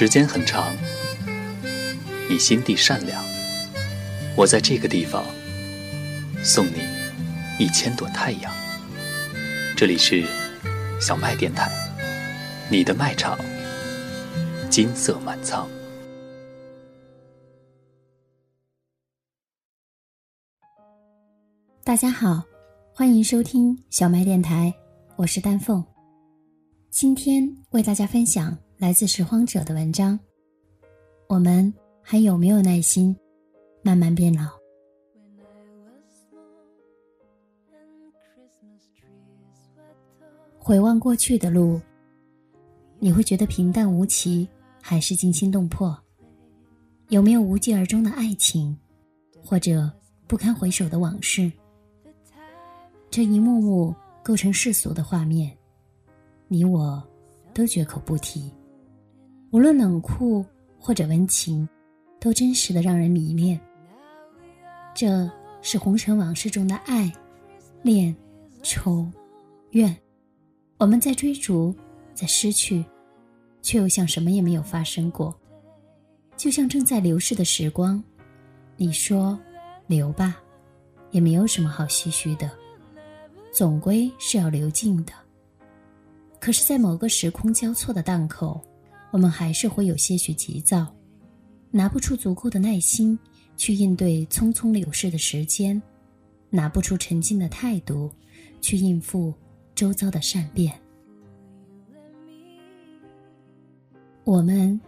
[0.00, 0.74] 时间很长，
[2.26, 3.22] 你心地善良，
[4.34, 5.22] 我在这个地方
[6.42, 6.80] 送你
[7.58, 8.50] 一千朵太阳。
[9.76, 10.24] 这里是
[10.98, 11.70] 小麦电台，
[12.70, 13.38] 你的麦场，
[14.70, 15.68] 金色满仓。
[21.84, 22.42] 大家好，
[22.94, 24.72] 欢迎收听小麦电台，
[25.16, 25.84] 我是丹凤。
[26.88, 30.18] 今天为大家分享来自拾荒者的文章。
[31.26, 31.70] 我们
[32.00, 33.14] 还有没有耐心
[33.82, 34.48] 慢慢变老？
[40.58, 41.78] 回望过去的路，
[42.98, 44.48] 你会觉得平淡无奇，
[44.80, 45.94] 还是惊心动魄？
[47.10, 48.74] 有没有无疾而终的爱情，
[49.44, 49.92] 或者
[50.26, 51.52] 不堪回首的往事？
[53.10, 55.54] 这一幕幕构成世俗的画面，
[56.48, 57.06] 你我
[57.52, 58.50] 都绝口不提。
[59.52, 60.44] 无论冷酷
[60.78, 61.68] 或者温情，
[62.20, 63.60] 都真实的让人迷恋。
[64.94, 65.28] 这
[65.60, 67.12] 是红尘往事中的爱、
[67.82, 68.14] 恋、
[68.62, 69.06] 仇、
[69.70, 69.94] 怨。
[70.78, 71.74] 我们在追逐，
[72.14, 72.84] 在失去，
[73.60, 75.34] 却又像什么也没有发生过。
[76.36, 78.02] 就像正在流逝的时光，
[78.76, 79.38] 你说
[79.88, 80.36] 留吧，
[81.10, 82.48] 也没有什么好唏嘘的。
[83.52, 85.12] 总归是要流尽的。
[86.38, 88.58] 可是，在某个时空交错的档口，
[89.10, 90.86] 我们还是会有些许急躁，
[91.70, 93.18] 拿不出足够的耐心
[93.56, 95.80] 去应对匆匆流逝的时间，
[96.48, 98.10] 拿不出沉静的态度
[98.60, 99.34] 去应付
[99.74, 100.72] 周遭的善变。
[104.24, 104.80] 我们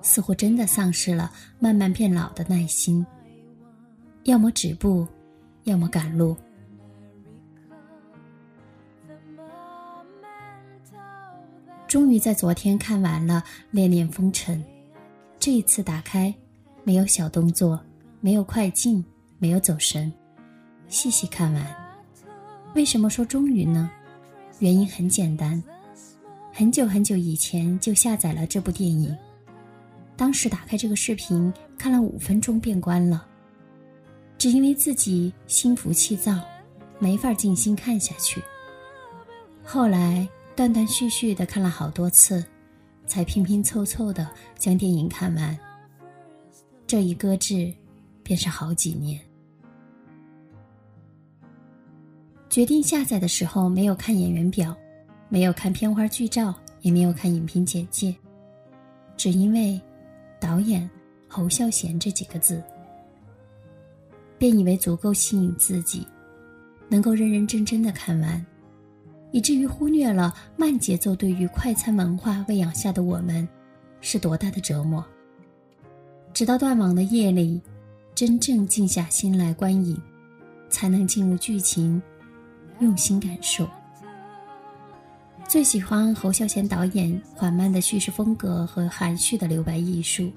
[0.00, 3.04] 似乎真的丧失了慢慢变老的耐心，
[4.24, 5.06] 要么止步，
[5.64, 6.36] 要么赶路。
[11.88, 14.58] 终于在昨天看完了《恋恋风尘》，
[15.38, 16.34] 这一次打开，
[16.82, 17.80] 没有小动作，
[18.20, 19.04] 没有快进，
[19.38, 20.12] 没有走神，
[20.88, 21.64] 细细看完。
[22.74, 23.88] 为什么说终于呢？
[24.58, 25.62] 原因很简单，
[26.52, 29.16] 很久很久以前就下载了这部电影，
[30.16, 33.24] 当时打开这个视频看了五分钟便关了，
[34.36, 36.40] 只因为自己心浮气躁，
[36.98, 38.42] 没法静心看下去。
[39.62, 40.28] 后来。
[40.56, 42.42] 断断续续的看了好多次，
[43.06, 44.26] 才拼拼凑凑的
[44.58, 45.56] 将电影看完。
[46.86, 47.70] 这一搁置，
[48.22, 49.20] 便是好几年。
[52.48, 54.74] 决定下载的时候，没有看演员表，
[55.28, 58.16] 没有看片花剧照，也没有看影评简介，
[59.14, 59.78] 只因为
[60.40, 60.88] 导演
[61.28, 62.62] 侯孝贤这几个字，
[64.38, 66.06] 便以为足够吸引自己，
[66.88, 68.44] 能够认认真真的看完。
[69.32, 73.46] 以至于忽略了慢节奏对于快餐文化喂养下的我们，
[74.00, 75.04] 是多大的折磨。
[76.32, 77.60] 直到断网的夜里，
[78.14, 80.00] 真正静下心来观影，
[80.70, 82.00] 才能进入剧情，
[82.80, 83.68] 用心感受。
[85.48, 90.30] 最喜欢侯孝贤导演缓慢的叙事风格和含蓄的留白艺术，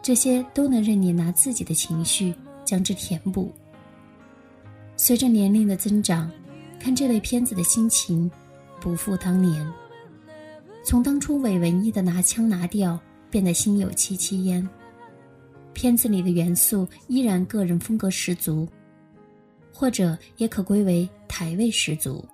[0.00, 3.52] 这些都能任你拿自己的情绪将之填补。
[4.96, 6.30] 随着年龄的增长。
[6.78, 8.30] 看这类片子的心情，
[8.80, 9.66] 不复当年。
[10.84, 14.68] 从当初伪文艺的拿腔拿调，变得心有戚戚焉。
[15.72, 18.68] 片子里的元素依然个人风格十足，
[19.72, 22.24] 或者也可归为台味十足。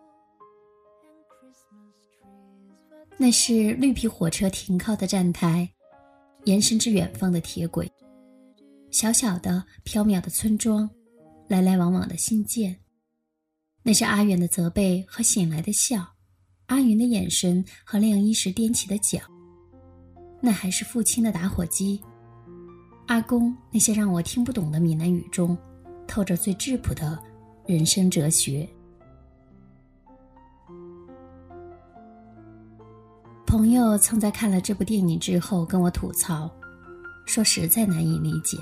[3.16, 5.68] 那是绿皮火车停靠的站台，
[6.44, 7.90] 延伸至远方的铁轨，
[8.90, 10.88] 小小的缥缈的村庄，
[11.46, 12.76] 来来往往的信件。
[13.82, 16.06] 那是阿远的责备和醒来的笑，
[16.66, 19.18] 阿云的眼神和晾衣时踮起的脚。
[20.40, 22.00] 那还是父亲的打火机，
[23.06, 25.56] 阿公那些让我听不懂的闽南语中，
[26.06, 27.18] 透着最质朴的
[27.66, 28.68] 人生哲学。
[33.46, 36.50] 朋友曾在看了这部电影之后跟我吐槽，
[37.26, 38.56] 说实在难以理解，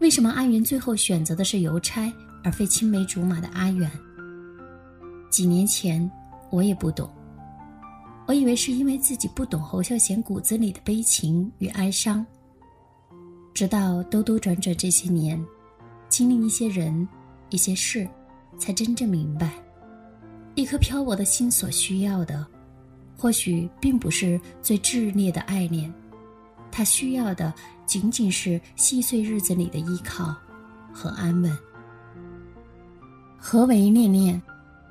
[0.00, 2.12] 为什么阿云最后选择的是邮差。
[2.44, 3.90] 而非青梅竹马的阿远。
[5.28, 6.08] 几年前，
[6.48, 7.10] 我也不懂，
[8.24, 12.24] 我以为是因为自己不懂侯孝贤骨子里的悲情与哀伤。
[13.52, 15.44] 直到兜兜转转这些年，
[16.08, 17.08] 经历一些人、
[17.50, 18.08] 一些事，
[18.56, 19.50] 才真正明白，
[20.54, 22.46] 一颗漂泊的心所需要的，
[23.18, 25.92] 或许并不是最炽烈的爱恋，
[26.70, 27.52] 他需要的
[27.86, 30.34] 仅仅是细碎日子里的依靠
[30.92, 31.56] 和安稳。
[33.38, 34.42] 何为恋恋？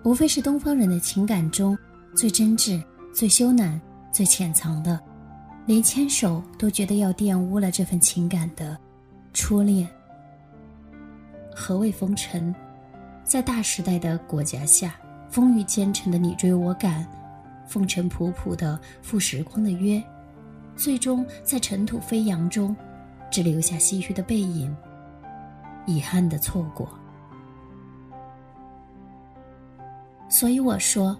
[0.04, 1.78] 无非是东方人的情感中
[2.16, 2.82] 最真挚、
[3.14, 3.80] 最羞赧、
[4.12, 5.00] 最潜藏的。
[5.66, 8.78] 连牵手都觉得要玷污了这份情感的
[9.34, 9.90] 初恋。
[11.56, 12.54] 何谓风尘？
[13.24, 14.96] 在大时代的裹挟下，
[15.28, 17.04] 风雨兼程的你追我赶，
[17.68, 20.00] 风尘仆仆的赴时光的约，
[20.76, 22.76] 最终在尘土飞扬中，
[23.32, 24.76] 只留下唏嘘的背影，
[25.86, 26.88] 遗憾的错过。
[30.30, 31.18] 所以我说，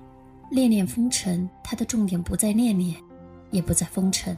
[0.50, 2.96] 恋恋风尘，它的重点不在恋恋，
[3.52, 4.36] 也不在风尘，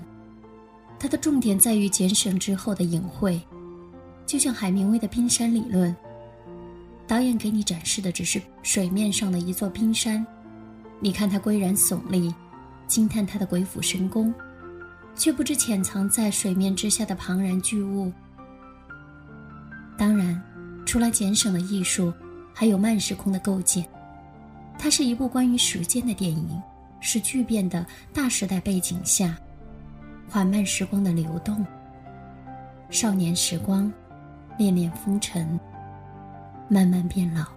[1.00, 3.42] 它的重点在于减省之后的隐晦。
[4.26, 5.96] 就像海明威的冰山理论，
[7.08, 10.26] 导演给你展示的只是水面上的一座冰山，
[11.00, 12.34] 你看它巍然耸立，
[12.88, 14.34] 惊叹它的鬼斧神工，
[15.18, 18.12] 却不知潜藏在水面之下的庞然巨物。
[19.98, 20.42] 当然，
[20.86, 22.14] 除了减省的艺术，
[22.54, 23.84] 还有慢时空的构建。
[24.78, 26.62] 它是一部关于时间的电影，
[27.00, 27.84] 是巨变的
[28.14, 29.36] 大时代背景下，
[30.30, 31.66] 缓慢时光的流动。
[32.92, 33.92] 少年时光，
[34.56, 35.60] 恋恋风尘，
[36.70, 37.57] 慢慢变老。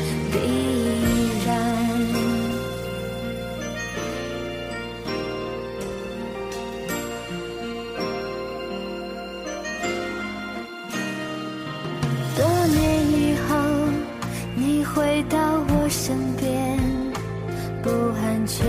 [18.41, 18.65] 安全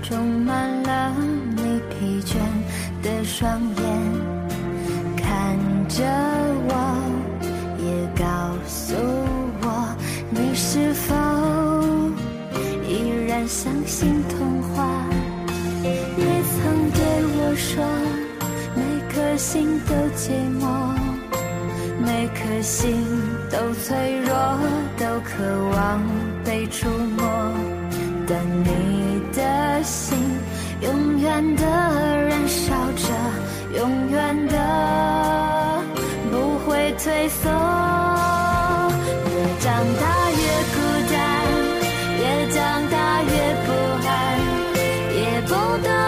[0.00, 1.12] 充满了
[1.56, 2.36] 你疲倦
[3.02, 3.84] 的双眼，
[5.16, 5.58] 看
[5.88, 6.04] 着
[6.68, 6.72] 我，
[7.82, 8.24] 也告
[8.64, 8.94] 诉
[9.60, 9.66] 我，
[10.30, 11.16] 你是否
[12.88, 14.86] 依然相信童话？
[15.82, 16.22] 你
[16.54, 17.02] 曾对
[17.40, 17.84] 我说，
[18.76, 18.80] 每
[19.12, 20.94] 颗心都寂寞。
[22.00, 23.04] 每颗心
[23.50, 24.32] 都脆弱，
[24.96, 26.00] 都渴望
[26.44, 27.27] 被触摸，
[45.48, 46.07] 不得